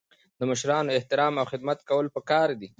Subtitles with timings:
[0.39, 2.67] د مشرانو احترام او خدمت کول پکار دي.